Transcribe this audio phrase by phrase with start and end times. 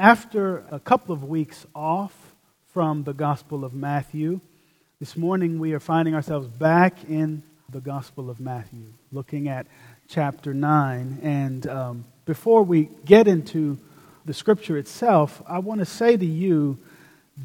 [0.00, 2.14] after a couple of weeks off
[2.72, 4.40] from the Gospel of Matthew,
[4.98, 9.66] this morning we are finding ourselves back in the Gospel of Matthew, looking at
[10.08, 11.18] chapter 9.
[11.22, 13.76] And um, before we get into
[14.24, 16.78] the scripture itself, I want to say to you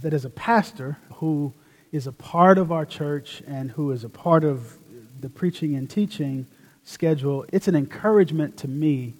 [0.02, 1.52] that as a pastor who
[1.92, 4.78] is a part of our church and who is a part of
[5.20, 6.48] the preaching and teaching
[6.86, 9.14] schedule, it's an encouragement to me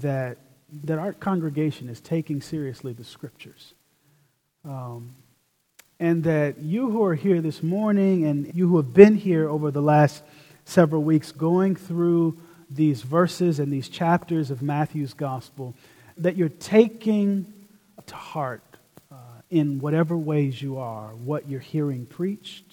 [0.00, 0.36] that
[0.84, 3.74] that our congregation is taking seriously the scriptures.
[4.64, 5.14] Um,
[6.00, 9.70] and that you who are here this morning and you who have been here over
[9.70, 10.22] the last
[10.64, 12.36] several weeks going through
[12.70, 15.74] these verses and these chapters of Matthew's gospel,
[16.18, 17.52] that you're taking
[18.06, 18.62] to heart
[19.10, 19.16] uh,
[19.50, 22.64] in whatever ways you are what you're hearing preached.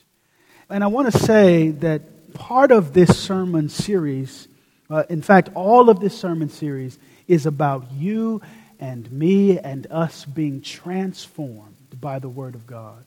[0.69, 4.47] And I want to say that part of this sermon series,
[4.89, 6.97] uh, in fact, all of this sermon series,
[7.29, 8.41] is about you
[8.79, 13.05] and me and us being transformed by the Word of God.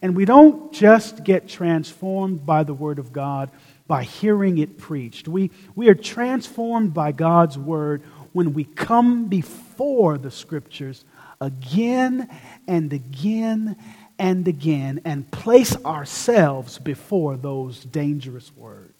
[0.00, 3.50] And we don't just get transformed by the Word of God
[3.86, 5.26] by hearing it preached.
[5.26, 11.04] We, we are transformed by God's Word when we come before the Scriptures
[11.40, 12.28] again
[12.66, 13.76] and again
[14.18, 18.91] and again and place ourselves before those dangerous words.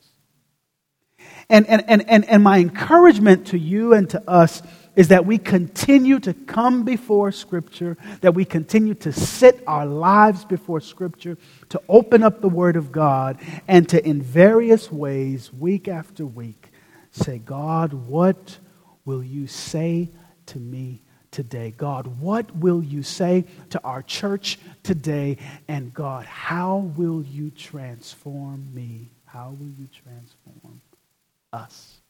[1.48, 4.62] And, and, and, and, and my encouragement to you and to us
[4.94, 10.44] is that we continue to come before Scripture, that we continue to sit our lives
[10.44, 11.38] before Scripture,
[11.70, 16.70] to open up the Word of God, and to, in various ways, week after week,
[17.10, 18.58] say, God, what
[19.04, 20.10] will you say
[20.46, 21.72] to me today?
[21.76, 25.38] God, what will you say to our church today?
[25.68, 29.10] And God, how will you transform me?
[29.24, 30.82] How will you transform
[31.52, 32.01] us?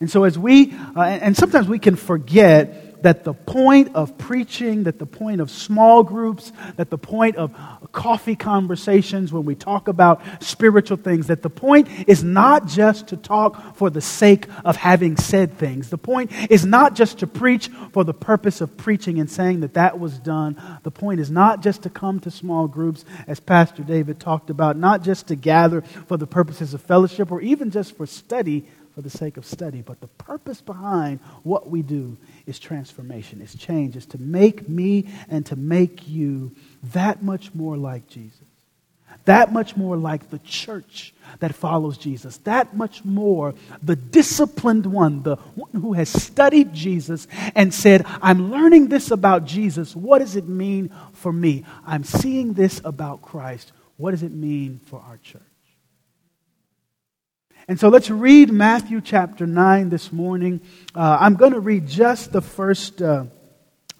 [0.00, 4.84] And so, as we, uh, and sometimes we can forget that the point of preaching,
[4.84, 7.54] that the point of small groups, that the point of
[7.92, 13.16] coffee conversations when we talk about spiritual things, that the point is not just to
[13.16, 15.90] talk for the sake of having said things.
[15.90, 19.74] The point is not just to preach for the purpose of preaching and saying that
[19.74, 20.60] that was done.
[20.82, 24.76] The point is not just to come to small groups, as Pastor David talked about,
[24.76, 28.66] not just to gather for the purposes of fellowship or even just for study
[28.98, 32.16] for the sake of study, but the purpose behind what we do
[32.46, 36.50] is transformation, is change, is to make me and to make you
[36.82, 38.40] that much more like Jesus.
[39.24, 42.38] That much more like the church that follows Jesus.
[42.38, 43.54] That much more
[43.84, 49.44] the disciplined one, the one who has studied Jesus and said, I'm learning this about
[49.44, 49.94] Jesus.
[49.94, 51.64] What does it mean for me?
[51.86, 53.70] I'm seeing this about Christ.
[53.96, 55.42] What does it mean for our church?
[57.70, 60.62] And so let's read Matthew chapter 9 this morning.
[60.94, 63.26] Uh, I'm going to read just the first uh,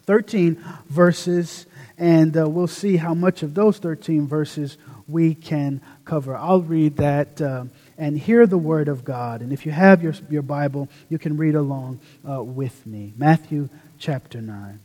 [0.06, 1.66] 13 verses,
[1.98, 6.34] and uh, we'll see how much of those 13 verses we can cover.
[6.34, 7.66] I'll read that uh,
[7.98, 9.42] and hear the word of God.
[9.42, 13.12] And if you have your, your Bible, you can read along uh, with me.
[13.18, 13.68] Matthew
[13.98, 14.80] chapter 9.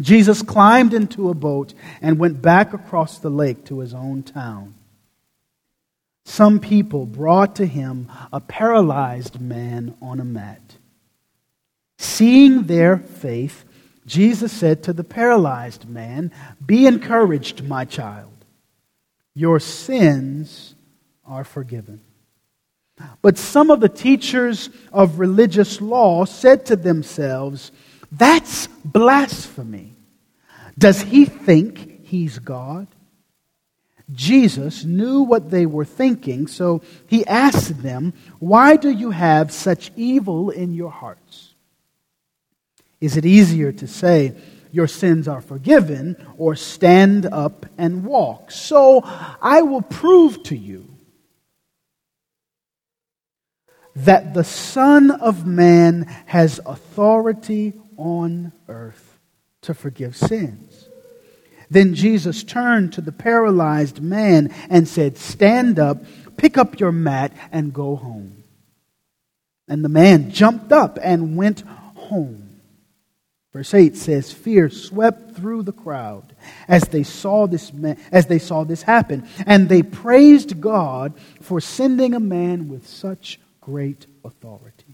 [0.00, 4.74] Jesus climbed into a boat and went back across the lake to his own town
[6.28, 10.74] some people brought to him a paralyzed man on a mat.
[11.98, 13.64] Seeing their faith,
[14.06, 16.32] Jesus said to the paralyzed man,
[16.66, 18.32] Be encouraged, my child.
[19.34, 20.74] Your sins
[21.24, 22.00] are forgiven.
[23.22, 27.70] But some of the teachers of religious law said to themselves,
[28.10, 29.92] That's blasphemy.
[30.76, 32.88] Does he think he's God?
[34.12, 39.90] Jesus knew what they were thinking, so he asked them, Why do you have such
[39.96, 41.54] evil in your hearts?
[43.00, 44.34] Is it easier to say,
[44.70, 48.52] Your sins are forgiven, or stand up and walk?
[48.52, 50.88] So I will prove to you
[53.96, 59.18] that the Son of Man has authority on earth
[59.62, 60.65] to forgive sins.
[61.70, 66.04] Then Jesus turned to the paralyzed man and said, Stand up,
[66.36, 68.44] pick up your mat, and go home.
[69.68, 71.62] And the man jumped up and went
[71.94, 72.46] home.
[73.52, 76.36] Verse 8 says, Fear swept through the crowd
[76.68, 81.60] as they saw this, man, as they saw this happen, and they praised God for
[81.60, 84.85] sending a man with such great authority.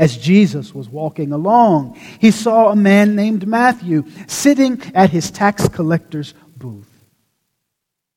[0.00, 5.68] As Jesus was walking along, he saw a man named Matthew sitting at his tax
[5.68, 6.88] collector's booth.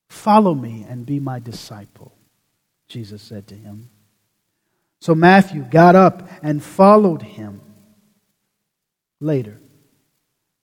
[0.08, 2.16] Follow me and be my disciple,
[2.88, 3.90] Jesus said to him.
[5.02, 7.60] So Matthew got up and followed him.
[9.20, 9.60] Later,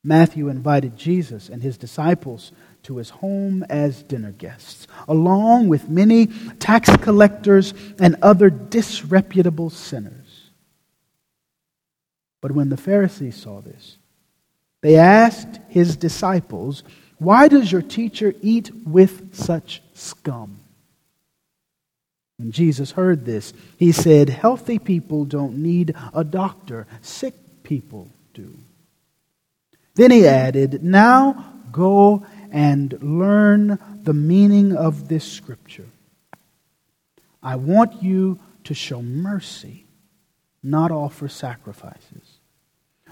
[0.02, 2.50] Matthew invited Jesus and his disciples
[2.84, 6.28] to his home as dinner guests, along with many
[6.60, 10.19] tax collectors and other disreputable sinners.
[12.40, 13.96] But when the Pharisees saw this,
[14.80, 16.82] they asked his disciples,
[17.18, 20.60] Why does your teacher eat with such scum?
[22.38, 28.56] When Jesus heard this, he said, Healthy people don't need a doctor, sick people do.
[29.94, 35.86] Then he added, Now go and learn the meaning of this scripture.
[37.42, 39.84] I want you to show mercy,
[40.62, 42.29] not offer sacrifices.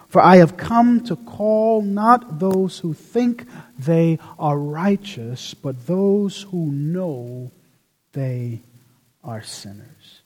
[0.08, 3.46] For I have come to call not those who think
[3.78, 7.50] they are righteous, but those who know
[8.12, 8.62] they
[9.22, 10.22] are sinners.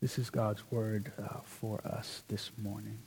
[0.00, 2.98] This is God's word uh, for us this morning.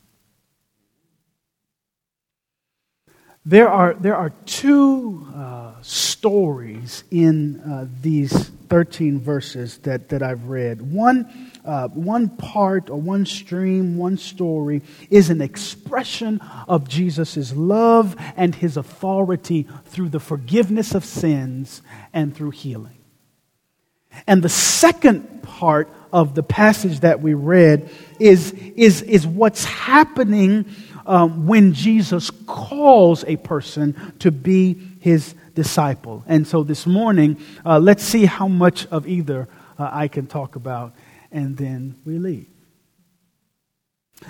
[3.45, 10.45] There are, there are two uh, stories in uh, these 13 verses that, that I've
[10.45, 10.81] read.
[10.81, 18.15] One, uh, one part or one stream, one story is an expression of Jesus' love
[18.35, 21.81] and his authority through the forgiveness of sins
[22.13, 22.97] and through healing.
[24.27, 30.65] And the second part of the passage that we read is, is, is what's happening
[31.05, 36.23] um, when Jesus calls a person to be his disciple.
[36.27, 39.47] And so this morning, uh, let's see how much of either
[39.79, 40.93] uh, I can talk about,
[41.31, 42.50] and then we leave.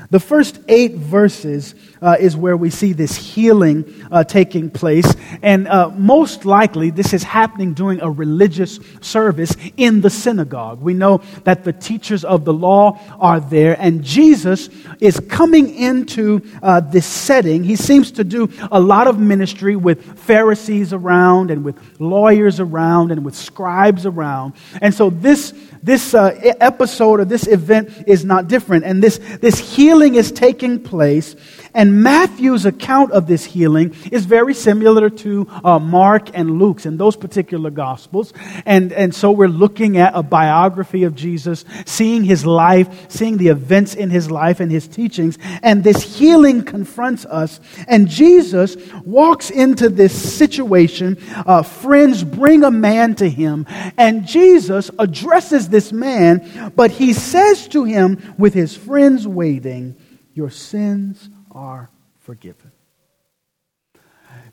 [0.10, 5.16] The first eight verses uh, is where we see this healing uh, taking place.
[5.42, 10.82] And uh, most likely, this is happening during a religious service in the synagogue.
[10.82, 16.42] We know that the teachers of the law are there, and Jesus is coming into
[16.64, 17.64] uh, this setting.
[17.64, 23.12] He seems to do a lot of ministry with Pharisees around, and with lawyers around,
[23.12, 24.54] and with scribes around.
[24.82, 25.54] And so, this
[25.84, 28.86] this uh, episode or this event is not different.
[28.86, 29.81] And this, this healing
[30.16, 31.36] is taking place.
[31.74, 36.98] And Matthew's account of this healing is very similar to uh, Mark and Luke's in
[36.98, 38.34] those particular gospels.
[38.66, 43.48] And, and so we're looking at a biography of Jesus, seeing his life, seeing the
[43.48, 45.38] events in his life and his teachings.
[45.64, 47.60] And this healing confronts us.
[47.88, 51.18] And Jesus walks into this situation.
[51.46, 53.66] Uh, friends bring a man to him,
[53.98, 59.96] and Jesus addresses this man, but he says to him, with his friends waiting,
[60.34, 61.90] Your sins are
[62.20, 62.72] forgiven.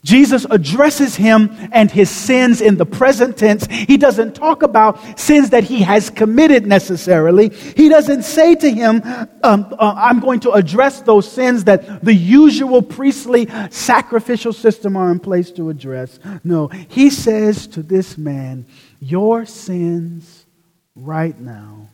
[0.04, 3.66] Jesus addresses him and his sins in the present tense.
[3.66, 7.50] He doesn't talk about sins that he has committed necessarily.
[7.50, 9.02] He doesn't say to him,
[9.42, 15.10] um, uh, I'm going to address those sins that the usual priestly sacrificial system are
[15.10, 16.18] in place to address.
[16.44, 18.66] No, he says to this man,
[19.00, 20.46] Your sins
[20.94, 21.88] right now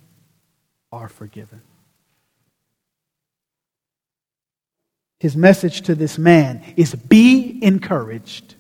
[0.93, 1.63] are forgiven.
[5.25, 8.57] His message to this man is be encouraged.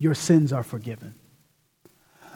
[0.00, 1.14] Your sins are forgiven.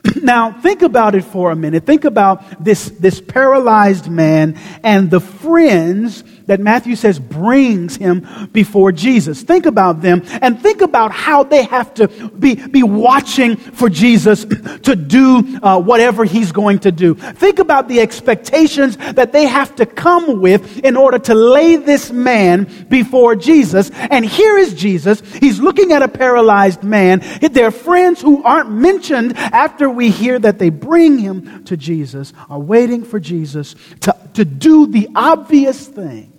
[0.23, 1.85] now, think about it for a minute.
[1.85, 8.93] Think about this, this paralyzed man and the friends that Matthew says brings him before
[8.93, 9.43] Jesus.
[9.43, 14.45] Think about them and think about how they have to be, be watching for Jesus
[14.45, 17.15] to do uh, whatever he's going to do.
[17.15, 22.11] Think about the expectations that they have to come with in order to lay this
[22.11, 23.91] man before Jesus.
[23.91, 25.21] And here is Jesus.
[25.35, 27.23] He's looking at a paralyzed man.
[27.41, 32.59] Their friends who aren't mentioned after we hear that they bring him to Jesus are
[32.59, 36.33] waiting for Jesus to, to do the obvious thing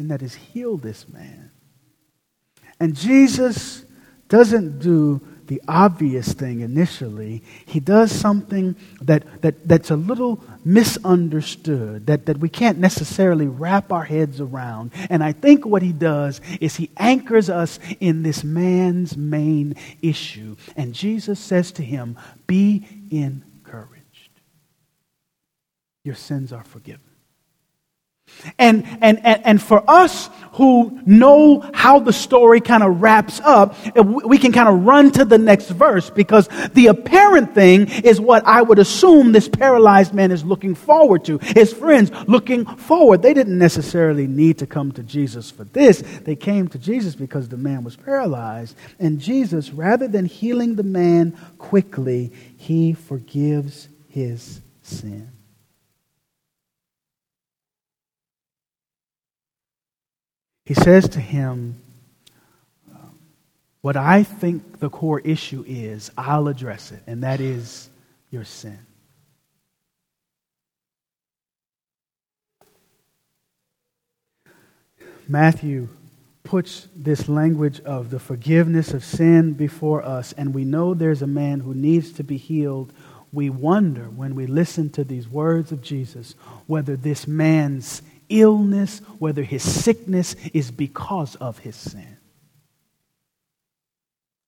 [0.00, 1.50] and that is heal this man.
[2.80, 3.84] And Jesus
[4.28, 7.42] doesn't do the obvious thing initially.
[7.66, 13.92] He does something that, that, that's a little misunderstood, that, that we can't necessarily wrap
[13.92, 14.92] our heads around.
[15.10, 20.56] And I think what he does is he anchors us in this man's main issue.
[20.76, 22.16] And Jesus says to him,
[22.46, 24.30] Be encouraged.
[26.04, 27.09] Your sins are forgiven.
[28.58, 33.76] And, and, and, and for us who know how the story kind of wraps up,
[34.04, 38.44] we can kind of run to the next verse because the apparent thing is what
[38.46, 41.38] I would assume this paralyzed man is looking forward to.
[41.38, 43.22] His friends looking forward.
[43.22, 46.02] They didn't necessarily need to come to Jesus for this.
[46.24, 48.76] They came to Jesus because the man was paralyzed.
[48.98, 55.29] And Jesus, rather than healing the man quickly, he forgives his sin.
[60.70, 61.82] He says to him,
[62.94, 63.18] um,
[63.80, 67.90] What I think the core issue is, I'll address it, and that is
[68.30, 68.78] your sin.
[75.26, 75.88] Matthew
[76.44, 81.26] puts this language of the forgiveness of sin before us, and we know there's a
[81.26, 82.92] man who needs to be healed.
[83.32, 86.36] We wonder when we listen to these words of Jesus
[86.68, 92.16] whether this man's illness, whether his sickness is because of his sin.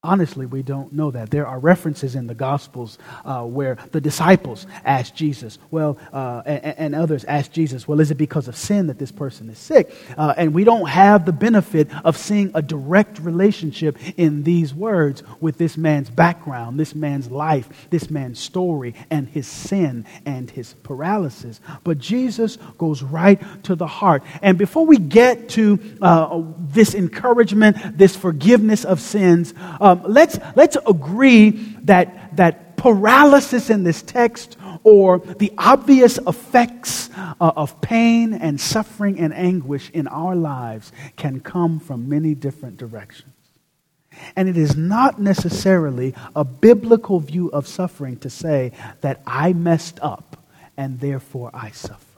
[0.05, 1.31] Honestly, we don't know that.
[1.31, 6.79] There are references in the Gospels uh, where the disciples asked Jesus, well, uh, and,
[6.79, 9.95] and, others asked Jesus, well, is it because of sin that this person is sick?
[10.19, 15.23] Uh, and we don't have the benefit of seeing a direct relationship in these words
[15.39, 20.75] with this man's background, this man's life, this man's story, and his sin and his
[20.83, 21.61] paralysis.
[21.85, 24.25] But Jesus goes right to the heart.
[24.43, 30.39] And before we get to uh, this encouragement, this forgiveness of sins, uh, um, let's,
[30.57, 31.51] let's agree
[31.83, 39.19] that, that paralysis in this text or the obvious effects uh, of pain and suffering
[39.21, 43.29] and anguish in our lives can come from many different directions.
[44.37, 49.99] And it is not necessarily a biblical view of suffering to say that I messed
[50.03, 50.37] up
[50.77, 52.12] and therefore I suffer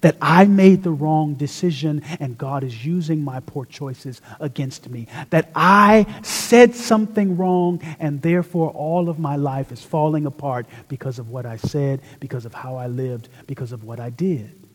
[0.00, 5.06] that I made the wrong decision and God is using my poor choices against me.
[5.30, 11.18] That I said something wrong and therefore all of my life is falling apart because
[11.18, 14.67] of what I said, because of how I lived, because of what I did.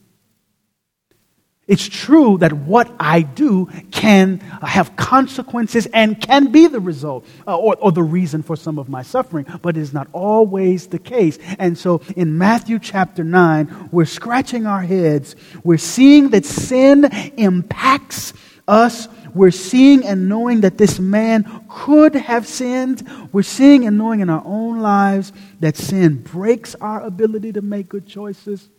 [1.65, 7.57] It's true that what I do can have consequences and can be the result uh,
[7.57, 10.99] or, or, the reason for some of my suffering, but it is not always the
[10.99, 11.39] case.
[11.59, 15.37] And so in Matthew chapter 9, we're scratching our heads.
[15.63, 17.05] We're seeing that sin
[17.37, 18.33] impacts
[18.67, 19.07] us.
[19.33, 23.07] We're seeing and knowing that this man could have sinned.
[23.31, 27.87] We're seeing and knowing in our own lives that sin breaks our ability to make
[27.87, 28.69] good choices.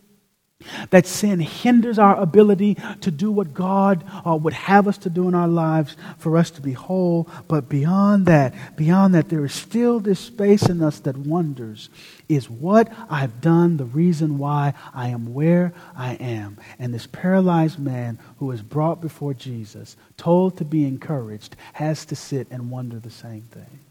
[0.89, 5.27] That sin hinders our ability to do what God uh, would have us to do
[5.27, 7.29] in our lives for us to be whole.
[7.49, 11.89] But beyond that, beyond that, there is still this space in us that wonders
[12.29, 16.57] is what I've done the reason why I am where I am?
[16.79, 22.15] And this paralyzed man who is brought before Jesus, told to be encouraged, has to
[22.15, 23.84] sit and wonder the same thing.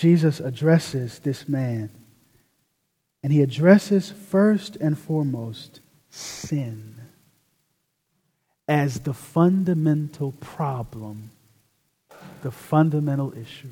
[0.00, 1.90] Jesus addresses this man.
[3.22, 6.94] And he addresses first and foremost sin
[8.66, 11.30] as the fundamental problem,
[12.40, 13.68] the fundamental issue.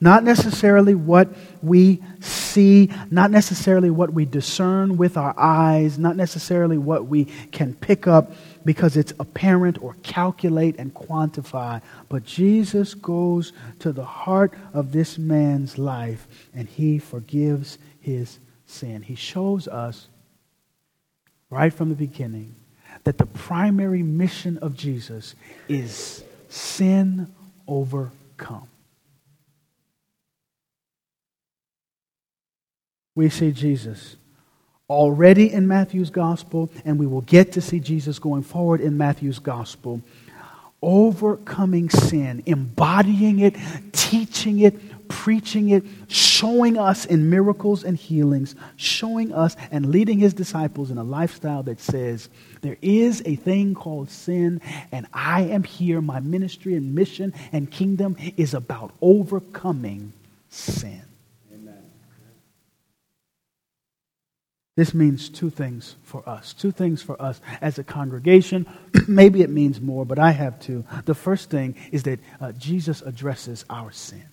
[0.00, 1.28] Not necessarily what
[1.62, 7.74] we see, not necessarily what we discern with our eyes, not necessarily what we can
[7.74, 8.32] pick up
[8.64, 15.18] because it's apparent or calculate and quantify, but Jesus goes to the heart of this
[15.18, 19.02] man's life and he forgives his sin.
[19.02, 20.08] He shows us
[21.50, 22.54] right from the beginning
[23.04, 25.34] that the primary mission of Jesus
[25.68, 27.32] is sin
[27.66, 28.68] overcome.
[33.14, 34.16] We see Jesus
[34.88, 39.38] already in Matthew's gospel, and we will get to see Jesus going forward in Matthew's
[39.38, 40.02] gospel,
[40.82, 43.54] overcoming sin, embodying it,
[43.92, 50.34] teaching it, preaching it, showing us in miracles and healings, showing us and leading his
[50.34, 52.28] disciples in a lifestyle that says,
[52.62, 56.00] there is a thing called sin, and I am here.
[56.00, 60.12] My ministry and mission and kingdom is about overcoming
[60.48, 61.02] sin.
[64.80, 66.54] This means two things for us.
[66.54, 68.66] Two things for us as a congregation.
[69.06, 70.86] Maybe it means more, but I have two.
[71.04, 74.24] The first thing is that uh, Jesus addresses our sin.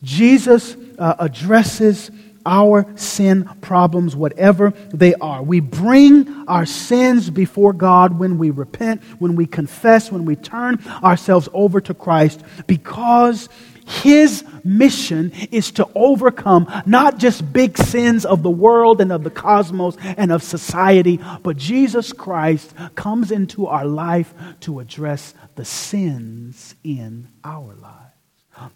[0.00, 2.12] Jesus uh, addresses
[2.46, 5.42] our sin problems, whatever they are.
[5.42, 10.78] We bring our sins before God when we repent, when we confess, when we turn
[11.02, 13.48] ourselves over to Christ, because
[13.86, 19.30] his mission is to overcome not just big sins of the world and of the
[19.30, 26.74] cosmos and of society, but Jesus Christ comes into our life to address the sins
[26.82, 28.02] in our lives.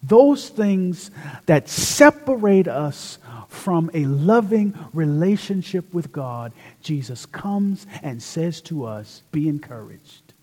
[0.02, 1.10] Those things
[1.46, 6.52] that separate us from a loving relationship with God,
[6.82, 10.34] Jesus comes and says to us, Be encouraged.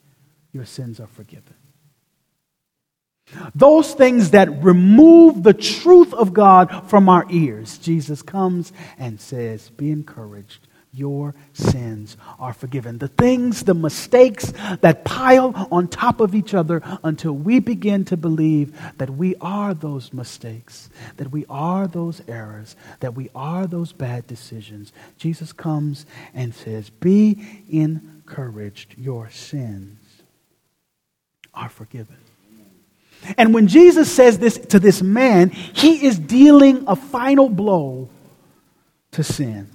[0.51, 1.53] Your sins are forgiven.
[3.53, 7.77] Those things that remove the truth of God from our ears.
[7.77, 10.67] Jesus comes and says, Be encouraged
[10.97, 12.97] your sins are forgiven.
[12.97, 18.17] The things, the mistakes that pile on top of each other until we begin to
[18.17, 23.93] believe that we are those mistakes, that we are those errors, that we are those
[23.93, 24.91] bad decisions.
[25.17, 28.95] Jesus comes and says, Be encouraged.
[28.97, 29.99] Your sins
[31.53, 32.17] are forgiven.
[33.37, 38.09] And when Jesus says this to this man, he is dealing a final blow
[39.11, 39.69] to sin.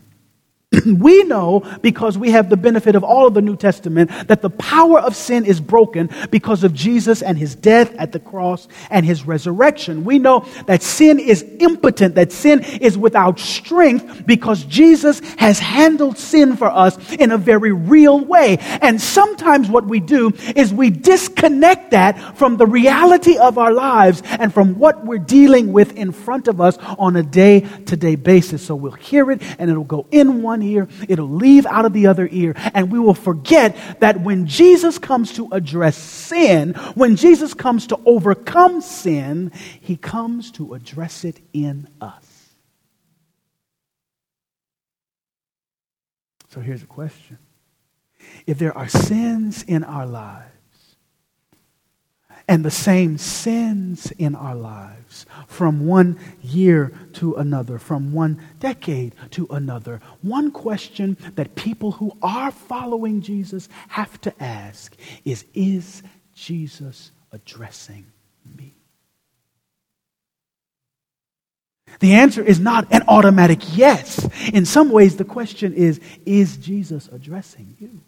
[0.86, 4.50] we know because we have the benefit of all of the New Testament that the
[4.50, 9.04] power of sin is broken because of Jesus and his death at the cross and
[9.04, 10.04] his resurrection.
[10.04, 16.16] We know that sin is impotent, that sin is without strength because Jesus has handled
[16.16, 18.58] sin for us in a very real way.
[18.80, 24.22] And sometimes what we do is we disconnect that from the reality of our lives
[24.24, 28.14] and from what we're dealing with in front of us on a day to day
[28.14, 28.64] basis.
[28.64, 31.92] So we'll hear it and it'll go in one one ear, it'll leave out of
[31.92, 37.16] the other ear, and we will forget that when Jesus comes to address sin, when
[37.16, 42.28] Jesus comes to overcome sin, he comes to address it in us.
[46.50, 47.38] So here's a question
[48.46, 50.51] If there are sins in our lives,
[52.52, 59.14] and the same sins in our lives from one year to another, from one decade
[59.30, 60.02] to another.
[60.20, 64.94] One question that people who are following Jesus have to ask
[65.24, 66.02] is Is
[66.34, 68.04] Jesus addressing
[68.58, 68.74] me?
[72.00, 74.28] The answer is not an automatic yes.
[74.52, 78.02] In some ways, the question is Is Jesus addressing you?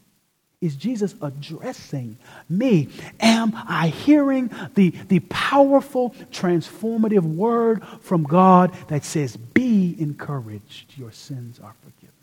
[0.65, 2.17] Is Jesus addressing
[2.49, 2.89] me?
[3.21, 11.13] Am I hearing the, the powerful, transformative word from God that says, Be encouraged, your
[11.13, 12.15] sins are forgiven?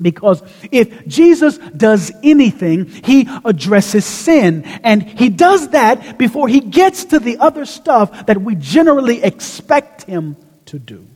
[0.00, 0.40] Because
[0.70, 4.62] if Jesus does anything, he addresses sin.
[4.84, 10.04] And he does that before he gets to the other stuff that we generally expect
[10.04, 11.09] him to do.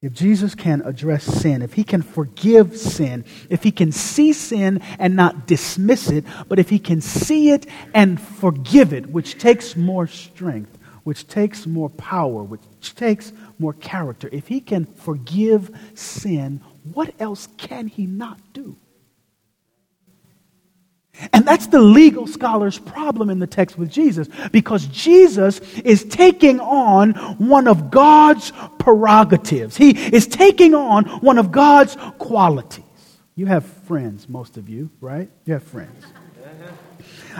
[0.00, 4.80] If Jesus can address sin, if he can forgive sin, if he can see sin
[4.96, 9.74] and not dismiss it, but if he can see it and forgive it, which takes
[9.74, 16.60] more strength, which takes more power, which takes more character, if he can forgive sin,
[16.92, 18.76] what else can he not do?
[21.32, 26.60] And that's the legal scholar's problem in the text with Jesus, because Jesus is taking
[26.60, 29.76] on one of God's prerogatives.
[29.76, 32.84] He is taking on one of God's qualities.
[33.34, 35.30] You have friends, most of you, right?
[35.44, 36.04] You have friends.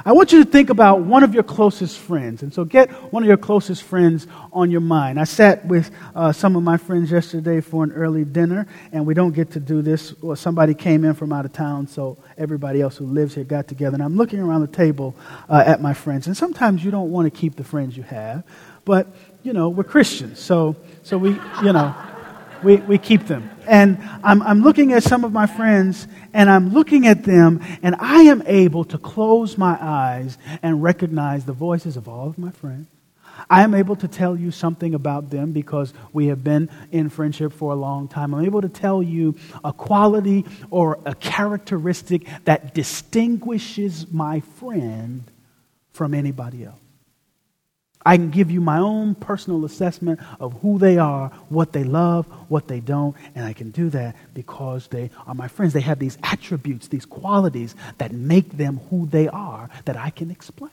[0.04, 2.42] I want you to think about one of your closest friends.
[2.42, 5.18] And so get one of your closest friends on your mind.
[5.18, 9.14] I sat with uh, some of my friends yesterday for an early dinner, and we
[9.14, 10.14] don't get to do this.
[10.22, 13.66] Well, somebody came in from out of town, so everybody else who lives here got
[13.68, 13.94] together.
[13.94, 15.16] And I'm looking around the table
[15.48, 16.26] uh, at my friends.
[16.26, 18.44] And sometimes you don't want to keep the friends you have,
[18.84, 19.08] but,
[19.42, 20.38] you know, we're Christians.
[20.38, 21.30] So, so we,
[21.62, 21.94] you know
[22.62, 23.50] we, we keep them.
[23.68, 27.94] And I'm, I'm looking at some of my friends, and I'm looking at them, and
[27.98, 32.50] I am able to close my eyes and recognize the voices of all of my
[32.50, 32.88] friends.
[33.48, 37.52] I am able to tell you something about them because we have been in friendship
[37.52, 38.34] for a long time.
[38.34, 45.22] I'm able to tell you a quality or a characteristic that distinguishes my friend
[45.92, 46.80] from anybody else.
[48.08, 52.24] I can give you my own personal assessment of who they are, what they love,
[52.48, 55.74] what they don't, and I can do that because they are my friends.
[55.74, 60.30] They have these attributes, these qualities that make them who they are that I can
[60.30, 60.70] explain.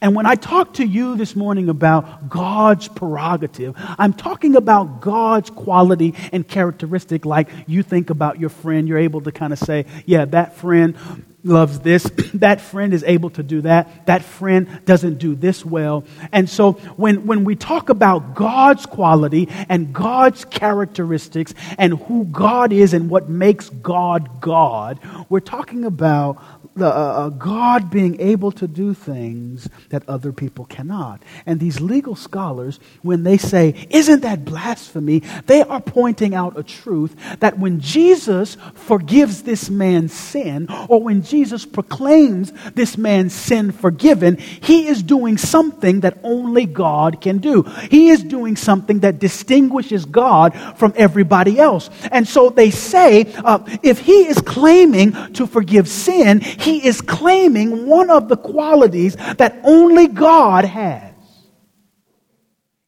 [0.00, 5.50] And when I talk to you this morning about God's prerogative, I'm talking about God's
[5.50, 8.88] quality and characteristic like you think about your friend.
[8.88, 10.96] You're able to kind of say, yeah, that friend
[11.44, 12.04] loves this.
[12.34, 14.06] that friend is able to do that.
[14.06, 16.04] That friend doesn't do this well.
[16.32, 22.72] And so when, when we talk about God's quality and God's characteristics and who God
[22.72, 26.42] is and what makes God God, we're talking about
[26.76, 31.22] the, uh, uh, God being able to do things that other people cannot.
[31.46, 35.22] And these legal scholars, when they say, Isn't that blasphemy?
[35.46, 41.22] they are pointing out a truth that when Jesus forgives this man's sin, or when
[41.22, 41.33] Jesus
[41.72, 47.62] proclaims this man's sin forgiven, he is doing something that only God can do.
[47.62, 51.90] He is doing something that distinguishes God from everybody else.
[52.12, 57.86] And so they say uh, if he is claiming to forgive sin, he is claiming
[57.86, 61.12] one of the qualities that only God has.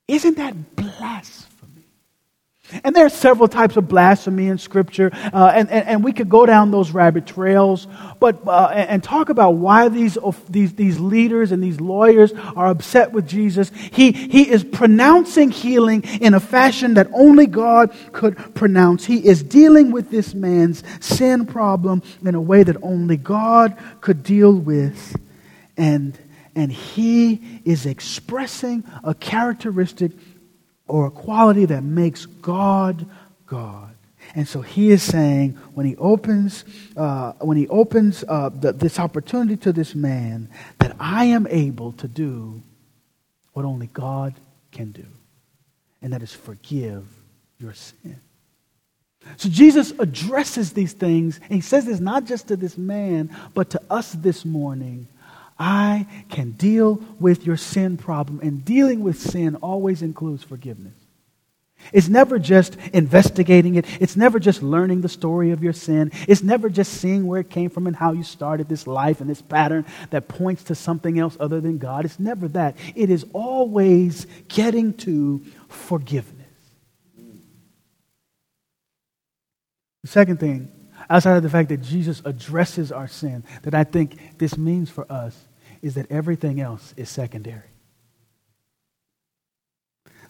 [0.08, 1.35] Isn't that blasphemy?
[2.82, 6.28] And there are several types of blasphemy in Scripture, uh, and, and, and, we could
[6.28, 7.86] go down those rabbit trails,
[8.18, 12.66] but uh, and, and, talk about why these, these, these leaders and these lawyers are
[12.66, 13.70] upset with Jesus.
[13.92, 19.04] He, he is pronouncing healing in a fashion that only God could pronounce.
[19.04, 24.24] He is dealing with this man's sin problem in a way that only God could
[24.24, 25.16] deal with.
[25.76, 26.18] And,
[26.56, 30.12] and he is expressing a characteristic
[30.88, 33.06] or a quality that makes God
[33.46, 33.94] God.
[34.34, 36.64] And so he is saying when he opens,
[36.96, 41.92] uh, when he opens uh, the, this opportunity to this man, that I am able
[41.92, 42.62] to do
[43.52, 44.34] what only God
[44.72, 45.06] can do,
[46.02, 47.06] and that is forgive
[47.58, 48.20] your sin.
[49.38, 53.70] So Jesus addresses these things, and he says this not just to this man, but
[53.70, 55.08] to us this morning
[55.58, 58.40] I can deal with your sin problem.
[58.42, 60.94] And dealing with sin always includes forgiveness.
[61.92, 63.84] It's never just investigating it.
[64.00, 66.10] It's never just learning the story of your sin.
[66.26, 69.30] It's never just seeing where it came from and how you started this life and
[69.30, 72.04] this pattern that points to something else other than God.
[72.04, 72.76] It's never that.
[72.94, 76.32] It is always getting to forgiveness.
[80.02, 80.72] The second thing
[81.08, 85.10] outside of the fact that Jesus addresses our sin, that I think this means for
[85.10, 85.45] us
[85.86, 87.70] is that everything else is secondary.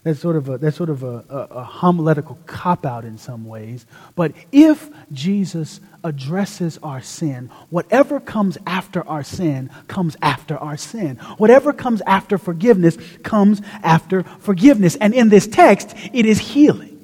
[0.03, 3.45] That's sort of a, that's sort of a, a, a homiletical cop out in some
[3.45, 3.85] ways.
[4.15, 11.17] But if Jesus addresses our sin, whatever comes after our sin comes after our sin.
[11.37, 14.95] Whatever comes after forgiveness comes after forgiveness.
[14.95, 16.96] And in this text, it is healing.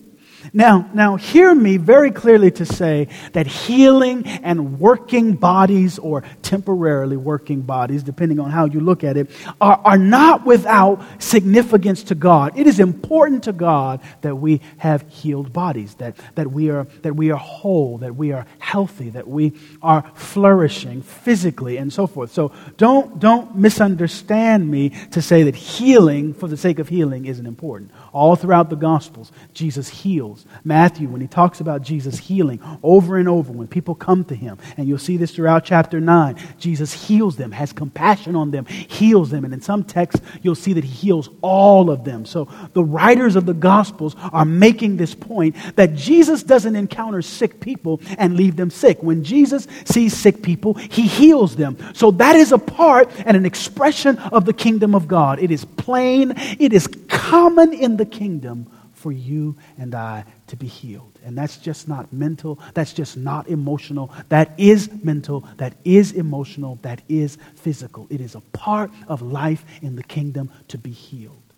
[0.56, 7.18] Now, now hear me very clearly to say that healing and working bodies or temporarily
[7.18, 12.16] working bodies, depending on how you look at it, are, are not without significance to
[12.16, 12.56] God.
[12.56, 17.16] It is important to God that we have healed bodies, that, that, we are, that
[17.16, 22.32] we are whole, that we are healthy, that we are flourishing physically and so forth.
[22.32, 27.46] So don't, don't misunderstand me to say that healing for the sake of healing isn't
[27.46, 27.92] important.
[28.14, 30.48] All throughout the Gospels, Jesus heals.
[30.64, 34.58] Matthew, when he talks about Jesus healing over and over, when people come to him,
[34.76, 39.30] and you'll see this throughout chapter 9, Jesus heals them, has compassion on them, heals
[39.30, 39.46] them.
[39.46, 42.26] And in some texts, you'll see that he heals all of them.
[42.26, 47.60] So the writers of the Gospels are making this point that Jesus doesn't encounter sick
[47.60, 49.02] people and leave them sick.
[49.02, 51.78] When Jesus sees sick people, he heals them.
[51.94, 55.40] So that is a part and an expression of the kingdom of God.
[55.40, 60.58] It is plain, it is common in the the kingdom for you and I to
[60.58, 61.18] be healed.
[61.26, 64.14] And that's just not mental, that's just not emotional.
[64.28, 68.08] That is mental, that is emotional, that is physical.
[68.10, 71.54] It is a part of life in the kingdom to be healed.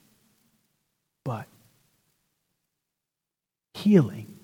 [1.23, 1.47] But
[3.73, 4.34] healing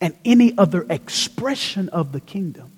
[0.00, 2.72] and any other expression of the kingdom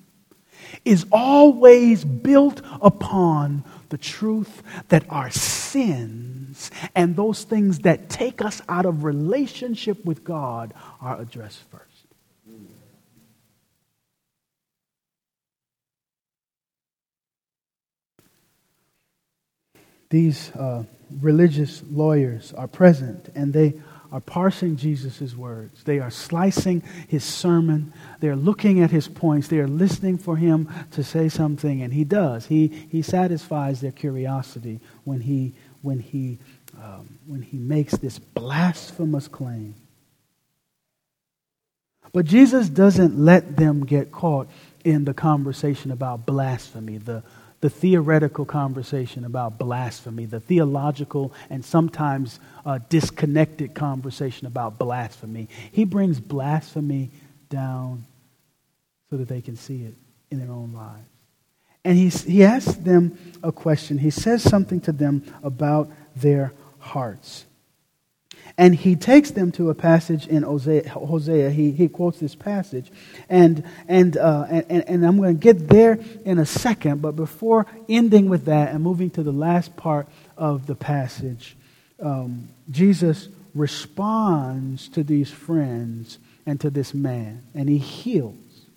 [0.85, 8.63] is always built upon the truth that our sins and those things that take us
[8.69, 11.83] out of relationship with God are addressed first.
[20.09, 20.85] These uh,
[21.21, 23.75] religious lawyers are present and they
[24.17, 25.83] are parsing Jesus' words.
[25.83, 27.93] They are slicing his sermon.
[28.21, 29.49] They are looking at his points.
[29.49, 32.47] They are listening for him to say something, and he does.
[32.47, 35.53] He, he satisfies their curiosity when he,
[35.83, 36.39] when, he,
[36.83, 39.75] um, when he makes this blasphemous claim.
[42.15, 44.49] But Jesus doesn't let them get caught
[44.83, 47.23] in the conversation about blasphemy, the,
[47.61, 55.49] the theoretical conversation about blasphemy, the theological and sometimes uh, disconnected conversation about blasphemy.
[55.73, 57.11] He brings blasphemy
[57.49, 58.05] down
[59.11, 59.95] so that they can see it
[60.31, 61.09] in their own lives.
[61.85, 63.99] And he, he asks them a question.
[63.99, 67.45] He says something to them about their hearts.
[68.59, 70.89] And he takes them to a passage in Hosea.
[70.89, 71.51] Hosea.
[71.51, 72.91] He, he quotes this passage.
[73.29, 77.03] And, and, uh, and, and I'm going to get there in a second.
[77.03, 81.55] But before ending with that and moving to the last part of the passage,
[82.01, 87.43] um, Jesus responds to these friends and to this man.
[87.55, 88.37] And he heals.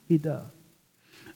[0.09, 0.45] He does.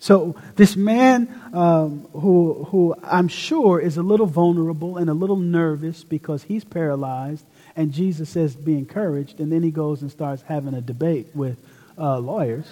[0.03, 5.37] So, this man um, who, who I'm sure is a little vulnerable and a little
[5.37, 7.45] nervous because he's paralyzed,
[7.75, 11.57] and Jesus says, Be encouraged, and then he goes and starts having a debate with
[11.97, 12.65] uh, lawyers.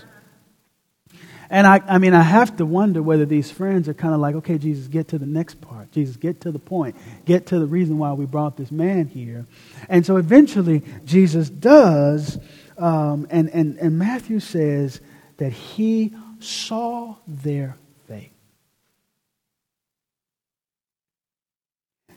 [1.50, 4.36] And I, I mean, I have to wonder whether these friends are kind of like,
[4.36, 5.92] okay, Jesus, get to the next part.
[5.92, 6.96] Jesus, get to the point.
[7.26, 9.46] Get to the reason why we brought this man here.
[9.90, 12.40] And so eventually, Jesus does,
[12.78, 15.02] um, and, and, and Matthew says
[15.38, 17.76] that he saw their
[18.08, 18.32] faith.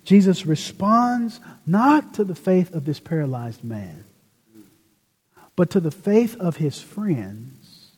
[0.04, 4.04] Jesus responds not to the faith of this paralyzed man,
[5.56, 7.92] but to the faith of his friends,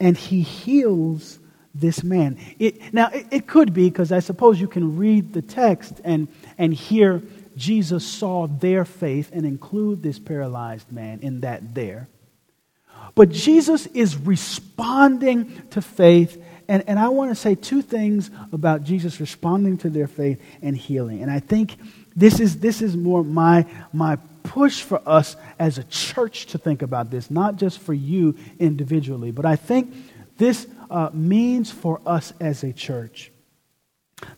[0.00, 1.38] and he heals
[1.74, 2.38] this man.
[2.58, 6.28] It, now, it, it could be because I suppose you can read the text and,
[6.56, 7.22] and hear
[7.56, 12.08] Jesus saw their faith and include this paralyzed man in that there.
[13.14, 16.42] But Jesus is responding to faith.
[16.68, 20.76] And, and I want to say two things about Jesus responding to their faith and
[20.76, 21.22] healing.
[21.22, 21.76] And I think
[22.14, 26.82] this is, this is more my, my push for us as a church to think
[26.82, 29.30] about this, not just for you individually.
[29.30, 29.94] But I think
[30.38, 33.30] this uh, means for us as a church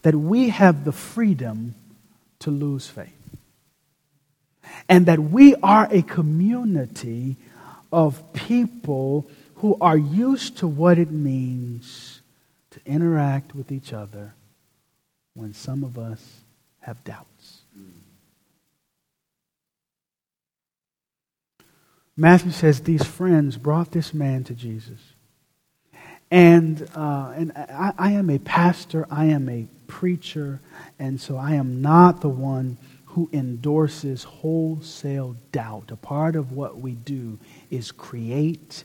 [0.03, 1.75] that we have the freedom
[2.41, 3.15] to lose faith.
[4.89, 7.37] And that we are a community
[7.93, 12.18] of people who are used to what it means
[12.89, 14.35] interact with each other
[15.35, 16.41] when some of us
[16.81, 17.63] have doubts.
[22.17, 24.99] Matthew says these friends brought this man to Jesus.
[26.33, 30.61] And, uh, and I, I am a pastor, I am a preacher,
[30.99, 35.93] and so I am not the one who endorses wholesale doubt.
[35.93, 37.39] A part of what we do
[37.71, 38.83] is create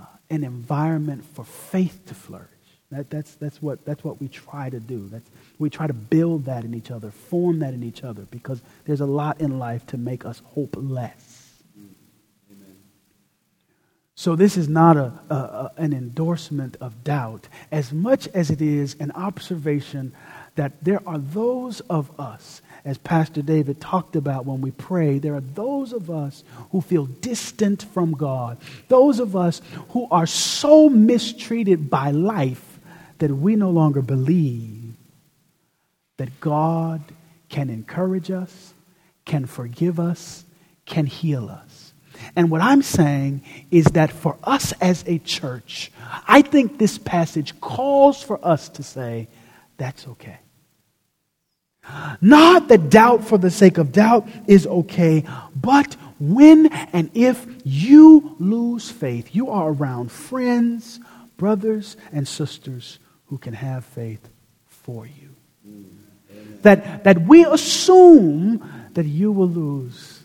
[0.00, 2.48] uh, an environment for faith to flourish.
[2.96, 5.08] That, that's, that's, what, that's what we try to do.
[5.08, 5.28] That's,
[5.58, 9.02] we try to build that in each other, form that in each other, because there's
[9.02, 11.42] a lot in life to make us hopeless.
[14.18, 18.62] So, this is not a, a, a, an endorsement of doubt as much as it
[18.62, 20.14] is an observation
[20.54, 25.34] that there are those of us as Pastor David talked about when we pray, there
[25.34, 30.88] are those of us who feel distant from God, those of us who are so
[30.88, 32.75] mistreated by life
[33.18, 34.94] that we no longer believe
[36.16, 37.02] that God
[37.48, 38.74] can encourage us,
[39.24, 40.44] can forgive us,
[40.84, 41.92] can heal us.
[42.34, 45.92] And what I'm saying is that for us as a church,
[46.26, 49.28] I think this passage calls for us to say,
[49.76, 50.38] that's okay.
[52.20, 55.24] Not that doubt for the sake of doubt is okay,
[55.54, 60.98] but when and if you lose faith, you are around friends,
[61.36, 64.28] brothers, and sisters who can have faith
[64.68, 65.34] for you.
[66.62, 70.22] That, that we assume that you will lose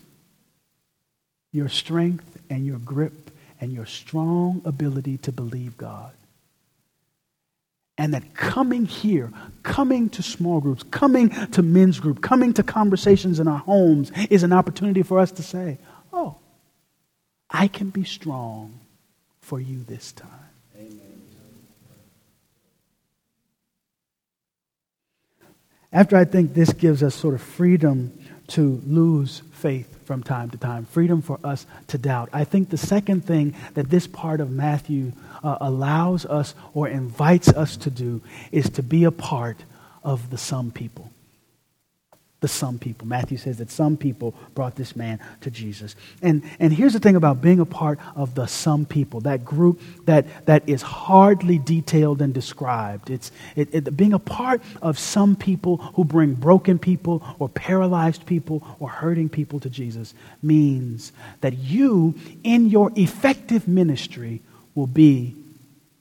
[1.52, 6.12] your strength and your grip and your strong ability to believe God.
[7.98, 9.30] And that coming here,
[9.62, 14.42] coming to small groups, coming to men's group, coming to conversations in our homes is
[14.42, 15.78] an opportunity for us to say,
[16.12, 16.36] oh,
[17.50, 18.80] I can be strong
[19.40, 20.28] for you this time.
[25.92, 30.58] After I think this gives us sort of freedom to lose faith from time to
[30.58, 32.30] time, freedom for us to doubt.
[32.32, 35.12] I think the second thing that this part of Matthew
[35.44, 39.58] uh, allows us or invites us to do is to be a part
[40.02, 41.11] of the some people
[42.42, 43.06] the some people.
[43.06, 45.94] Matthew says that some people brought this man to Jesus.
[46.20, 49.80] And, and here's the thing about being a part of the some people, that group
[50.04, 53.10] that, that is hardly detailed and described.
[53.10, 58.26] It's it, it, being a part of some people who bring broken people or paralyzed
[58.26, 64.42] people or hurting people to Jesus means that you, in your effective ministry,
[64.74, 65.36] will be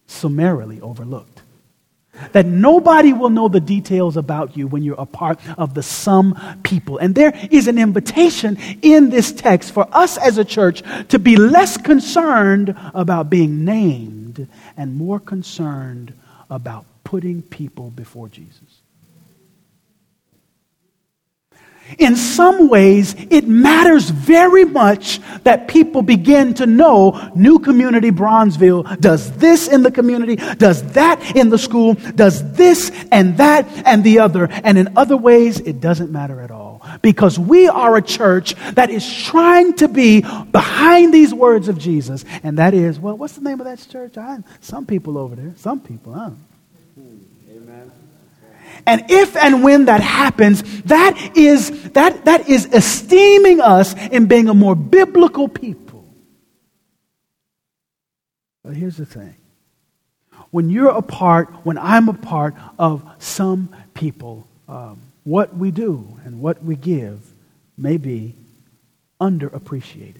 [0.07, 1.43] summarily overlooked.
[2.31, 6.59] That nobody will know the details about you when you're a part of the some
[6.63, 6.97] people.
[6.97, 11.35] And there is an invitation in this text for us as a church to be
[11.35, 16.13] less concerned about being named and more concerned
[16.49, 18.70] about putting people before Jesus.
[21.97, 28.99] In some ways, it matters very much that people begin to know New Community Bronzeville
[28.99, 34.03] does this in the community, does that in the school, does this and that and
[34.03, 34.45] the other.
[34.51, 36.81] And in other ways, it doesn't matter at all.
[37.01, 42.25] because we are a church that is trying to be behind these words of Jesus.
[42.43, 44.17] And that is, well, what's the name of that church?
[44.17, 45.53] I, some people over there.
[45.57, 46.31] Some people, huh?
[48.85, 54.49] And if and when that happens, that is, that, that is esteeming us in being
[54.49, 56.05] a more biblical people.
[58.63, 59.35] But here's the thing
[60.51, 66.17] when you're a part, when I'm a part of some people, um, what we do
[66.25, 67.19] and what we give
[67.77, 68.35] may be
[69.19, 70.15] underappreciated.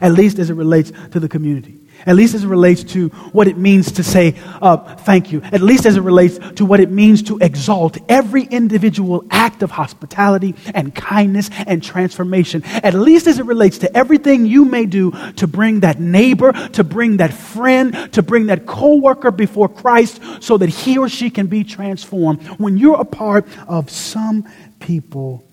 [0.00, 1.81] At least as it relates to the community.
[2.06, 5.42] At least as it relates to what it means to say uh, thank you.
[5.42, 9.70] At least as it relates to what it means to exalt every individual act of
[9.70, 12.62] hospitality and kindness and transformation.
[12.64, 16.84] At least as it relates to everything you may do to bring that neighbor, to
[16.84, 21.46] bring that friend, to bring that coworker before Christ so that he or she can
[21.46, 22.42] be transformed.
[22.58, 24.48] When you're a part of some
[24.80, 25.44] people,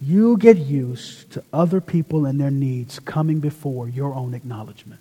[0.00, 5.00] you get used to other people and their needs coming before your own acknowledgement.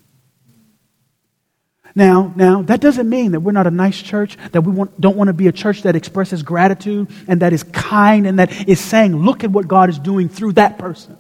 [1.96, 5.16] Now, now that doesn't mean that we're not a nice church, that we want, don't
[5.16, 8.82] want to be a church that expresses gratitude and that is kind and that is
[8.82, 11.18] saying, look at what God is doing through that person.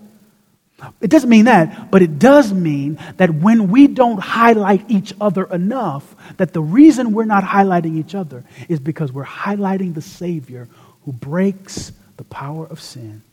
[0.99, 5.45] It doesn't mean that, but it does mean that when we don't highlight each other
[5.45, 10.67] enough, that the reason we're not highlighting each other is because we're highlighting the Savior
[11.05, 13.23] who breaks the power of sin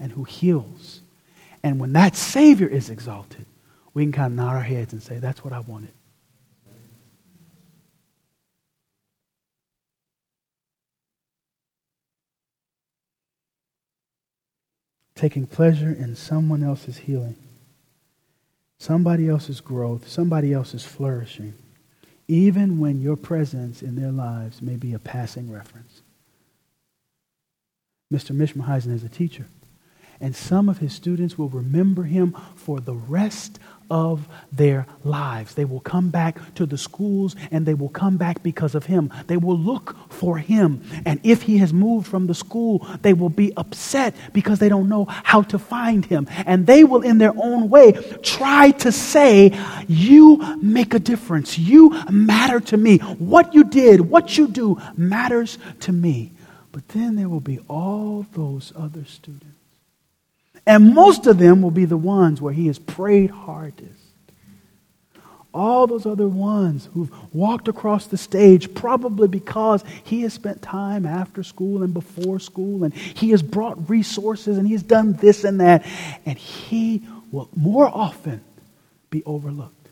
[0.00, 1.00] and who heals.
[1.62, 3.46] And when that Savior is exalted,
[3.94, 5.90] we can kind of nod our heads and say, That's what I wanted.
[15.20, 17.36] Taking pleasure in someone else's healing,
[18.78, 21.52] somebody else's growth, somebody else's flourishing,
[22.26, 26.00] even when your presence in their lives may be a passing reference.
[28.10, 28.34] Mr.
[28.34, 29.44] Mishmaheisen is a teacher,
[30.22, 33.58] and some of his students will remember him for the rest
[33.90, 35.54] of their lives.
[35.54, 39.12] They will come back to the schools and they will come back because of him.
[39.26, 40.82] They will look for him.
[41.04, 44.88] And if he has moved from the school, they will be upset because they don't
[44.88, 46.28] know how to find him.
[46.46, 51.58] And they will, in their own way, try to say, You make a difference.
[51.58, 52.98] You matter to me.
[52.98, 56.32] What you did, what you do matters to me.
[56.72, 59.59] But then there will be all those other students
[60.70, 63.90] and most of them will be the ones where he has prayed hardest.
[65.52, 71.06] All those other ones who've walked across the stage, probably because he has spent time
[71.06, 75.42] after school and before school, and he has brought resources and he has done this
[75.42, 75.84] and that,
[76.24, 78.40] and he will more often
[79.10, 79.88] be overlooked.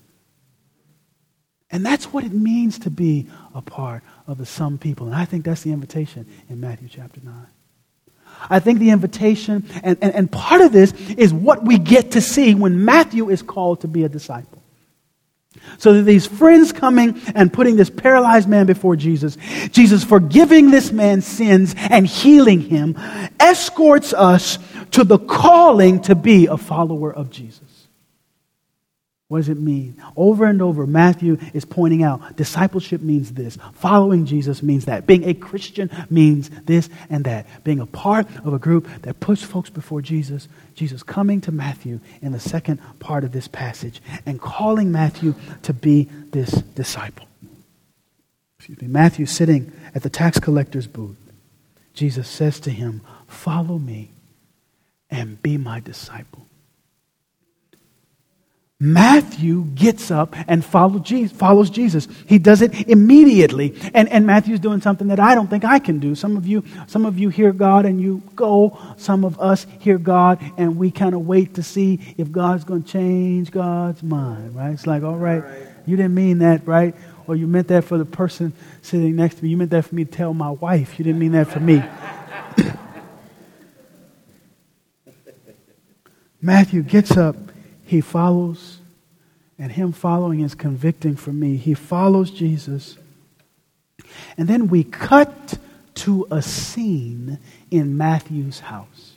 [1.72, 5.08] And that's what it means to be a part of the some people.
[5.08, 7.34] And I think that's the invitation in Matthew chapter 9.
[8.48, 12.20] I think the invitation, and, and, and part of this is what we get to
[12.20, 14.62] see when Matthew is called to be a disciple.
[15.78, 19.36] So that these friends coming and putting this paralyzed man before Jesus,
[19.70, 22.96] Jesus forgiving this man's sins and healing him,
[23.38, 24.58] escorts us
[24.92, 27.77] to the calling to be a follower of Jesus.
[29.28, 30.02] What does it mean?
[30.16, 33.58] Over and over, Matthew is pointing out discipleship means this.
[33.74, 35.06] Following Jesus means that.
[35.06, 37.46] Being a Christian means this and that.
[37.62, 40.48] Being a part of a group that puts folks before Jesus.
[40.74, 45.74] Jesus coming to Matthew in the second part of this passage and calling Matthew to
[45.74, 47.28] be this disciple.
[48.58, 48.88] Excuse me.
[48.88, 51.18] Matthew sitting at the tax collector's booth.
[51.92, 54.10] Jesus says to him, Follow me
[55.10, 56.47] and be my disciple.
[58.80, 60.64] Matthew gets up and
[61.02, 62.06] Jesus, follows Jesus.
[62.28, 63.74] He does it immediately.
[63.92, 66.14] And, and Matthew's doing something that I don't think I can do.
[66.14, 68.78] Some of you, some of you hear God and you go.
[68.96, 72.84] Some of us hear God and we kind of wait to see if God's going
[72.84, 74.74] to change God's mind, right?
[74.74, 76.94] It's like, all right, all right, you didn't mean that, right?
[77.26, 79.50] Or you meant that for the person sitting next to me.
[79.50, 81.00] You meant that for me to tell my wife.
[81.00, 81.82] You didn't mean that for me.
[86.40, 87.34] Matthew gets up
[87.88, 88.80] he follows,
[89.58, 91.56] and him following is convicting for me.
[91.56, 92.98] He follows Jesus.
[94.36, 95.58] And then we cut
[95.94, 97.38] to a scene
[97.70, 99.14] in Matthew's house.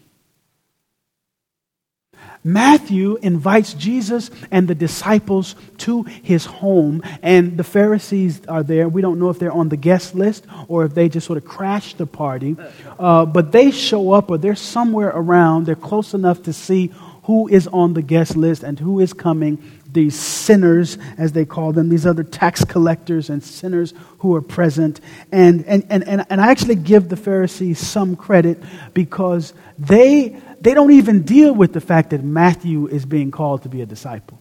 [2.46, 8.88] Matthew invites Jesus and the disciples to his home, and the Pharisees are there.
[8.88, 11.46] We don't know if they're on the guest list or if they just sort of
[11.46, 12.56] crashed the party,
[12.98, 15.66] uh, but they show up or they're somewhere around.
[15.66, 16.92] They're close enough to see
[17.24, 19.62] who is on the guest list and who is coming,
[19.92, 25.02] these sinners, as they call them, these other tax collectors and sinners who are present.
[25.32, 28.58] And, and, and, and, and I actually give the Pharisees some credit
[28.94, 33.70] because they, they don't even deal with the fact that Matthew is being called to
[33.70, 34.40] be a disciple.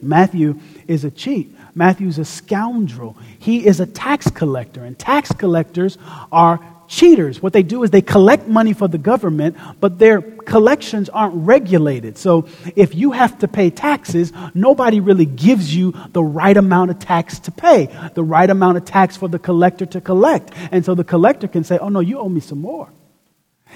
[0.00, 1.54] Matthew is a cheat.
[1.74, 3.16] Matthew's a scoundrel.
[3.38, 5.98] He is a tax collector, and tax collectors
[6.30, 7.40] are cheaters.
[7.40, 12.18] What they do is they collect money for the government, but their collections aren't regulated.
[12.18, 16.98] So if you have to pay taxes, nobody really gives you the right amount of
[16.98, 20.52] tax to pay, the right amount of tax for the collector to collect.
[20.72, 22.90] And so the collector can say, oh no, you owe me some more.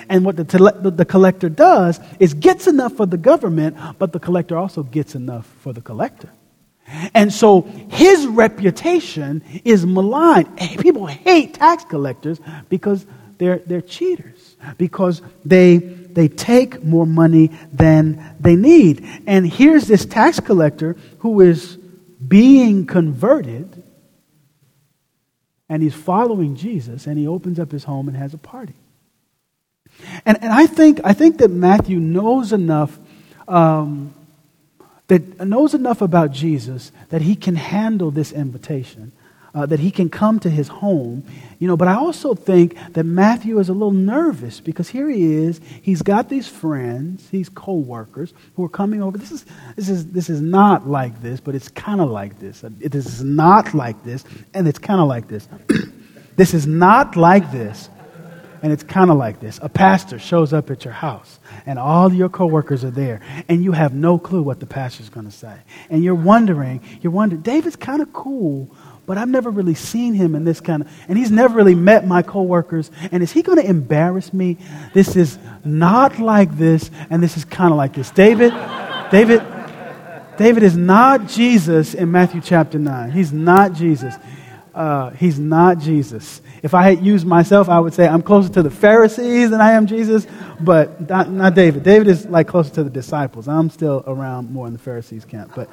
[0.08, 4.20] And what the, tele- the collector does is gets enough for the government, but the
[4.20, 6.30] collector also gets enough for the collector.
[7.14, 10.56] And so his reputation is maligned.
[10.78, 13.06] People hate tax collectors because
[13.38, 19.04] they're, they're cheaters, because they, they take more money than they need.
[19.26, 21.76] And here's this tax collector who is
[22.26, 23.82] being converted,
[25.68, 28.74] and he's following Jesus, and he opens up his home and has a party.
[30.24, 32.98] And, and I, think, I think that Matthew knows enough.
[33.48, 34.14] Um,
[35.12, 39.12] that knows enough about Jesus that he can handle this invitation,
[39.54, 41.22] uh, that he can come to his home.
[41.58, 45.34] You know, but I also think that Matthew is a little nervous because here he
[45.34, 45.60] is.
[45.82, 49.18] He's got these friends, these co-workers who are coming over.
[49.18, 49.44] This is
[49.76, 52.64] this is this is not like this, but it's kind of like this.
[52.78, 55.46] This is not like this, and it's kind of like this.
[56.36, 57.90] this is not like this,
[58.62, 59.60] and it's kind of like this.
[59.62, 63.72] A pastor shows up at your house and all your coworkers are there, and you
[63.72, 65.56] have no clue what the pastor's going to say.
[65.90, 68.74] And you're wondering, you're wondering, David's kind of cool,
[69.06, 72.06] but I've never really seen him in this kind of, and he's never really met
[72.06, 72.90] my coworkers.
[73.10, 74.58] And is he going to embarrass me?
[74.94, 78.10] This is not like this, and this is kind of like this.
[78.10, 78.52] David,
[79.10, 79.42] David,
[80.38, 83.10] David is not Jesus in Matthew chapter 9.
[83.10, 84.14] He's not Jesus.
[84.74, 86.40] Uh, he's not Jesus.
[86.62, 89.72] If I had used myself, I would say I'm closer to the Pharisees than I
[89.72, 90.26] am Jesus,
[90.60, 91.82] but not, not David.
[91.82, 93.48] David is like closer to the disciples.
[93.48, 95.52] I'm still around more in the Pharisees camp.
[95.54, 95.68] But,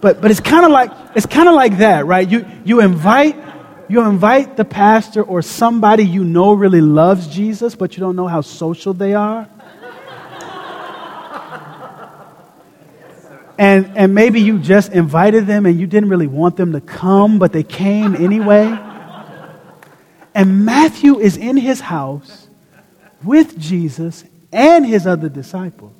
[0.00, 2.28] but, but it's kind of like, it's kind of like that, right?
[2.28, 3.36] You, you invite,
[3.88, 8.28] you invite the pastor or somebody you know really loves Jesus, but you don't know
[8.28, 9.48] how social they are.
[13.58, 17.38] And, and maybe you just invited them and you didn't really want them to come,
[17.38, 18.78] but they came anyway.
[20.34, 22.48] And Matthew is in his house
[23.22, 25.96] with Jesus and his other disciples,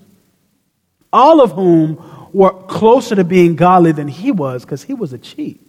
[1.12, 5.18] all of whom were closer to being godly than he was because he was a
[5.18, 5.60] cheat.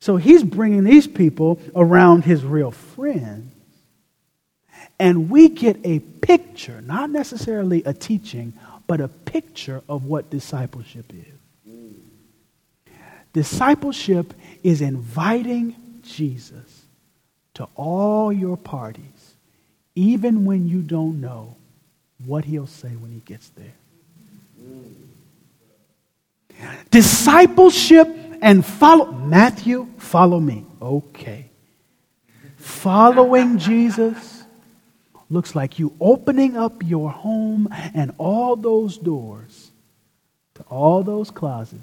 [0.00, 3.52] So he's bringing these people around his real friends.
[4.98, 8.54] And we get a picture, not necessarily a teaching,
[8.86, 11.72] but a picture of what discipleship is.
[13.32, 14.32] Discipleship
[14.62, 16.86] is inviting Jesus
[17.54, 19.34] to all your parties,
[19.94, 21.54] even when you don't know
[22.24, 23.74] what he'll say when he gets there.
[26.90, 28.08] Discipleship
[28.40, 30.64] and follow Matthew, follow me.
[30.80, 31.50] Okay.
[32.56, 34.35] Following Jesus
[35.28, 39.70] looks like you opening up your home and all those doors
[40.54, 41.82] to all those closets.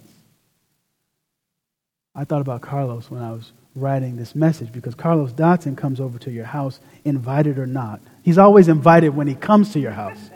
[2.16, 6.20] I thought about Carlos when I was writing this message because Carlos Dotson comes over
[6.20, 8.02] to your house, invited or not.
[8.22, 10.30] He's always invited when he comes to your house.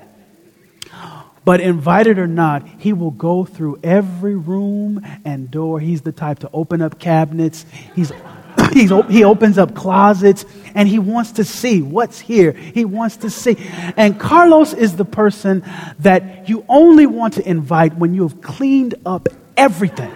[1.45, 5.79] But invited or not, he will go through every room and door.
[5.79, 7.65] He's the type to open up cabinets.
[7.95, 8.11] He's
[8.73, 10.45] He's, he opens up closets
[10.75, 12.51] and he wants to see what's here.
[12.51, 13.57] He wants to see.
[13.95, 15.63] And Carlos is the person
[15.99, 20.13] that you only want to invite when you have cleaned up everything.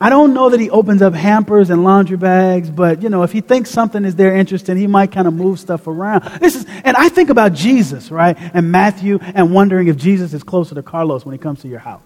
[0.00, 3.32] I don't know that he opens up hampers and laundry bags, but you know, if
[3.32, 6.24] he thinks something is their interest in, he might kind of move stuff around.
[6.40, 10.42] This is, and I think about Jesus, right, and Matthew, and wondering if Jesus is
[10.42, 12.02] closer to Carlos when he comes to your house.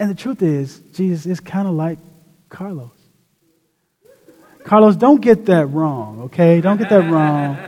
[0.00, 1.98] And the truth is, Jesus is kind of like
[2.48, 2.90] Carlos.
[4.64, 6.60] Carlos, don't get that wrong, okay?
[6.62, 7.58] Don't get that wrong.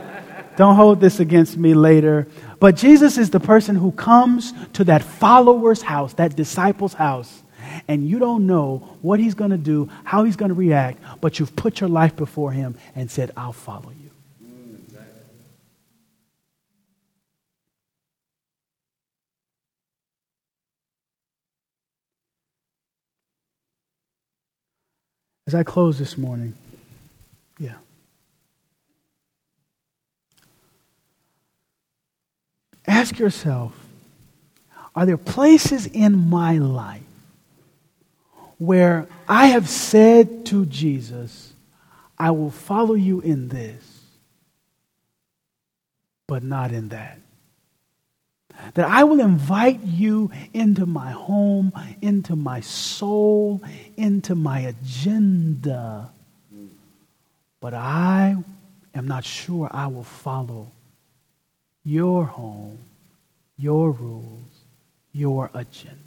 [0.57, 2.27] Don't hold this against me later.
[2.59, 7.43] But Jesus is the person who comes to that follower's house, that disciple's house,
[7.87, 11.39] and you don't know what he's going to do, how he's going to react, but
[11.39, 14.02] you've put your life before him and said, I'll follow you.
[25.53, 26.55] As I close this morning,
[27.59, 27.75] yeah.
[32.87, 33.71] Ask yourself
[34.95, 37.03] are there places in my life
[38.57, 41.53] where I have said to Jesus,
[42.17, 44.05] I will follow you in this,
[46.27, 47.19] but not in that?
[48.73, 53.61] That I will invite you into my home, into my soul,
[53.97, 56.09] into my agenda.
[57.59, 58.35] But I
[58.93, 60.71] am not sure I will follow
[61.83, 62.77] your home,
[63.57, 64.51] your rules,
[65.11, 65.99] your agenda.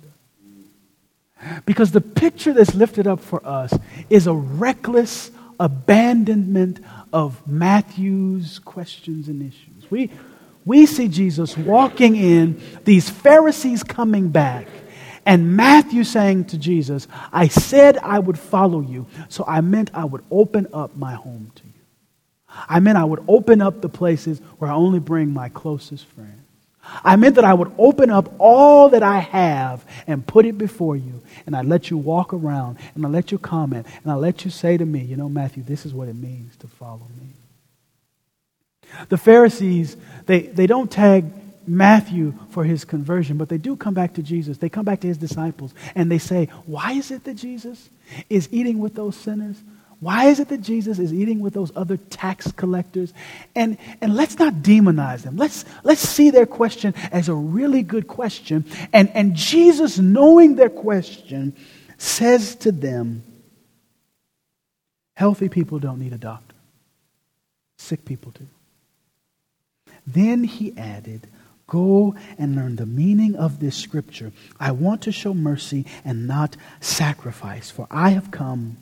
[1.64, 3.72] Because the picture that's lifted up for us
[4.08, 5.30] is a reckless
[5.60, 6.80] abandonment
[7.12, 9.90] of Matthew's questions and issues.
[9.90, 10.10] We,
[10.66, 14.66] we see Jesus walking in, these Pharisees coming back,
[15.24, 20.04] and Matthew saying to Jesus, I said I would follow you, so I meant I
[20.04, 21.72] would open up my home to you.
[22.68, 26.32] I meant I would open up the places where I only bring my closest friends.
[27.04, 30.96] I meant that I would open up all that I have and put it before
[30.96, 34.44] you, and I let you walk around, and I let you comment, and I let
[34.44, 37.28] you say to me, you know, Matthew, this is what it means to follow me.
[39.08, 41.24] The Pharisees, they, they don't tag
[41.66, 44.58] Matthew for his conversion, but they do come back to Jesus.
[44.58, 47.90] They come back to his disciples and they say, Why is it that Jesus
[48.30, 49.62] is eating with those sinners?
[49.98, 53.14] Why is it that Jesus is eating with those other tax collectors?
[53.54, 55.36] And, and let's not demonize them.
[55.36, 58.66] Let's, let's see their question as a really good question.
[58.92, 61.56] And, and Jesus, knowing their question,
[61.96, 63.22] says to them,
[65.14, 66.54] Healthy people don't need a doctor,
[67.78, 68.46] sick people do.
[70.06, 71.26] Then he added,
[71.66, 74.32] Go and learn the meaning of this scripture.
[74.60, 78.76] I want to show mercy and not sacrifice, for I have come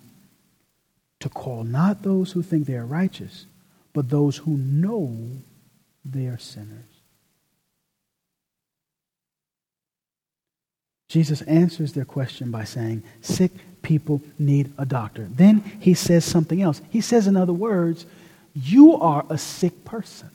[1.20, 3.46] to call not those who think they are righteous,
[3.94, 5.16] but those who know
[6.04, 6.84] they are sinners.
[11.08, 15.26] Jesus answers their question by saying, Sick people need a doctor.
[15.30, 16.82] Then he says something else.
[16.90, 18.04] He says, in other words,
[18.52, 20.28] you are a sick person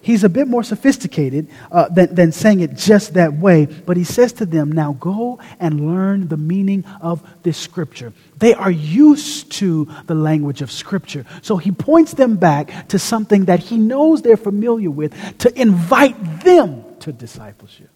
[0.00, 3.66] he's a bit more sophisticated uh, than, than saying it just that way.
[3.66, 8.12] But he says to them, Now go and learn the meaning of this scripture.
[8.38, 11.26] They are used to the language of scripture.
[11.42, 16.42] So he points them back to something that he knows they're familiar with to invite
[16.42, 17.89] them to discipleship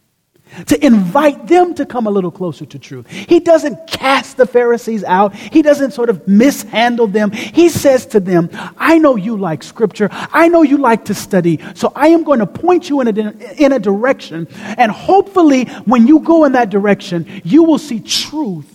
[0.67, 3.09] to invite them to come a little closer to truth.
[3.09, 5.35] He doesn't cast the Pharisees out.
[5.35, 7.31] He doesn't sort of mishandle them.
[7.31, 10.09] He says to them, I know you like scripture.
[10.11, 11.61] I know you like to study.
[11.75, 14.49] So I am going to point you in a, in a direction.
[14.79, 18.71] And hopefully, when you go in that direction, you will see truth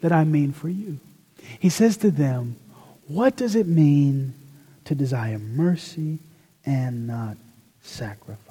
[0.00, 0.98] that I mean for you.
[1.58, 2.56] He says to them,
[3.06, 4.34] What does it mean
[4.84, 6.18] to desire mercy
[6.64, 7.36] and not
[7.82, 8.47] sacrifice?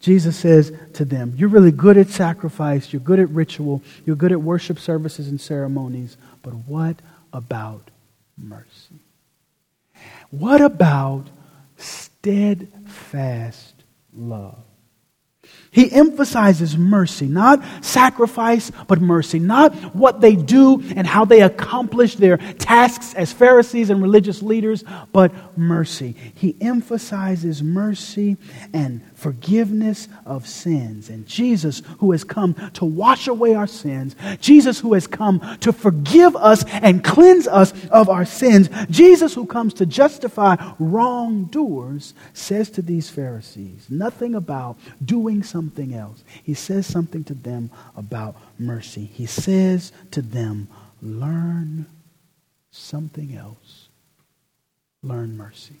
[0.00, 4.32] Jesus says to them, You're really good at sacrifice, you're good at ritual, you're good
[4.32, 6.96] at worship services and ceremonies, but what
[7.32, 7.90] about
[8.36, 9.00] mercy?
[10.30, 11.26] What about
[11.76, 13.74] steadfast
[14.14, 14.58] love?
[15.70, 19.38] He emphasizes mercy, not sacrifice, but mercy.
[19.38, 24.82] Not what they do and how they accomplish their tasks as Pharisees and religious leaders,
[25.12, 26.16] but mercy.
[26.34, 28.38] He emphasizes mercy
[28.72, 31.10] and forgiveness of sins.
[31.10, 35.72] And Jesus, who has come to wash away our sins, Jesus, who has come to
[35.72, 42.70] forgive us and cleanse us of our sins, Jesus, who comes to justify wrongdoers, says
[42.70, 46.22] to these Pharisees nothing about doing something else.
[46.44, 49.04] He says something to them about mercy.
[49.04, 50.68] He says to them,
[51.02, 51.86] learn
[52.70, 53.88] something else.
[55.02, 55.76] Learn mercy.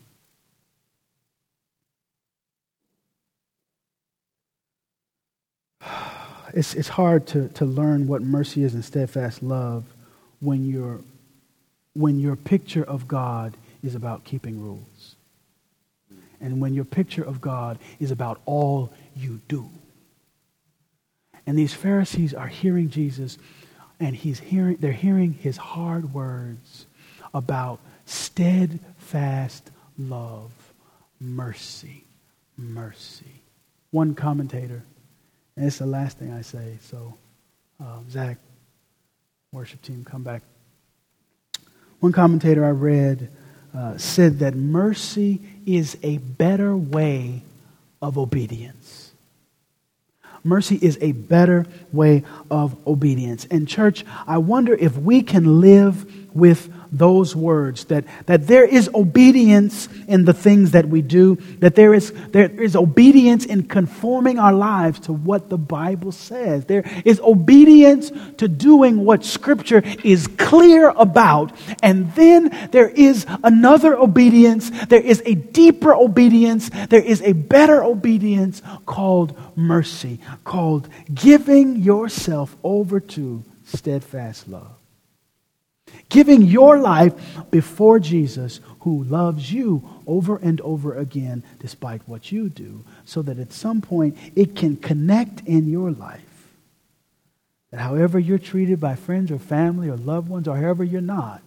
[6.54, 9.84] It's, it's hard to, to learn what mercy is and steadfast love
[10.40, 11.04] when, you
[11.94, 15.16] when your picture of God is about keeping rules.
[16.40, 19.68] And when your picture of God is about all you do.
[21.46, 23.38] And these Pharisees are hearing Jesus,
[23.98, 26.86] and he's hearing, they're hearing his hard words
[27.34, 30.52] about steadfast love,
[31.20, 32.04] mercy,
[32.56, 33.42] mercy.
[33.90, 34.82] One commentator
[35.58, 36.78] and it's the last thing I say.
[36.82, 37.14] So,
[37.80, 38.38] uh, Zach,
[39.50, 40.42] worship team, come back.
[41.98, 43.28] One commentator I read
[43.76, 47.42] uh, said that mercy is a better way
[48.00, 49.10] of obedience.
[50.44, 53.44] Mercy is a better way of obedience.
[53.50, 58.90] And, church, I wonder if we can live with those words that, that there is
[58.94, 64.38] obedience in the things that we do, that there is, there is obedience in conforming
[64.38, 66.64] our lives to what the Bible says.
[66.64, 71.52] There is obedience to doing what Scripture is clear about.
[71.82, 74.70] And then there is another obedience.
[74.86, 76.70] There is a deeper obedience.
[76.88, 84.77] There is a better obedience called mercy, called giving yourself over to steadfast love.
[86.08, 87.12] Giving your life
[87.50, 93.38] before Jesus, who loves you over and over again, despite what you do, so that
[93.38, 96.22] at some point it can connect in your life.
[97.70, 101.42] That however you're treated by friends or family or loved ones, or however you're not,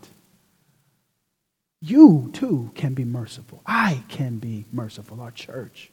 [1.81, 3.61] you too can be merciful.
[3.65, 5.19] I can be merciful.
[5.19, 5.89] Our church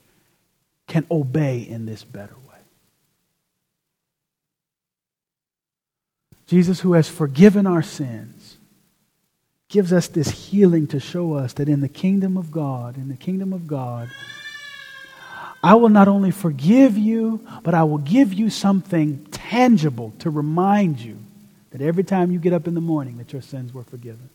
[0.86, 2.58] can obey in this better way.
[6.46, 8.37] Jesus, who has forgiven our sins,
[9.68, 13.16] gives us this healing to show us that in the kingdom of God, in the
[13.16, 14.08] kingdom of God,
[15.62, 21.00] I will not only forgive you, but I will give you something tangible to remind
[21.00, 21.18] you
[21.70, 24.30] that every time you get up in the morning that your sins were forgiven.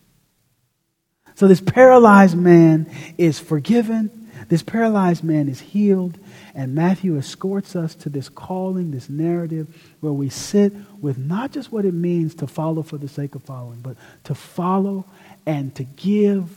[1.35, 4.29] So this paralyzed man is forgiven.
[4.49, 6.19] This paralyzed man is healed.
[6.55, 9.67] And Matthew escorts us to this calling, this narrative,
[10.01, 13.43] where we sit with not just what it means to follow for the sake of
[13.43, 15.05] following, but to follow
[15.45, 16.49] and to give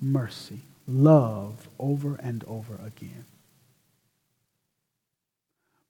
[0.00, 3.24] mercy, love over and over again.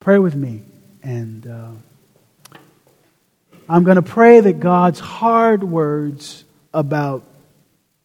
[0.01, 0.63] Pray with me.
[1.03, 2.59] And uh,
[3.69, 7.25] I'm going to pray that God's hard words about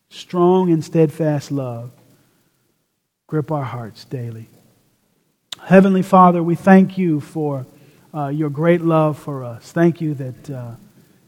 [0.09, 1.91] strong and steadfast love
[3.27, 4.47] grip our hearts daily.
[5.63, 7.65] Heavenly Father, we thank you for
[8.13, 9.71] uh, your great love for us.
[9.71, 10.71] Thank you that uh,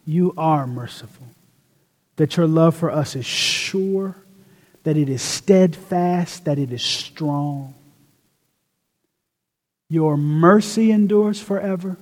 [0.06, 1.28] you are merciful,
[2.18, 4.16] that your love for us is sure,
[4.84, 7.74] that it is steadfast, that it is strong.
[9.90, 11.98] Your mercy endures forever,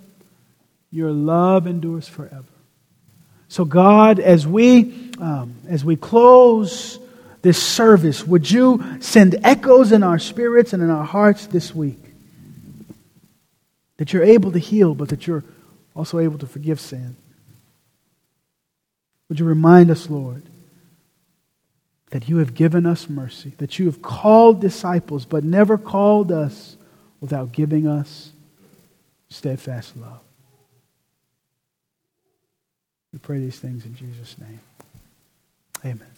[0.92, 2.44] your love endures forever.
[3.48, 7.00] So, God, as we, um, as we close
[7.44, 12.05] this service, would you send echoes in our spirits and in our hearts this week?
[13.98, 15.44] That you're able to heal, but that you're
[15.96, 17.16] also able to forgive sin.
[19.30, 20.44] Would you remind us, Lord,
[22.12, 26.78] that you have given us mercy, that you have called disciples, but never called us
[27.20, 28.32] without giving us
[29.30, 30.20] steadfast love.
[33.12, 34.60] We pray these things in Jesus' name.
[35.84, 36.15] Amen.